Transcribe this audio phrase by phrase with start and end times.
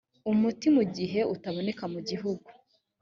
[0.31, 2.47] umuti mu gihe utaboneka mu gihugu